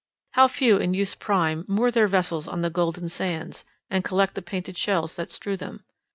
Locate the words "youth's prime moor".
0.95-1.91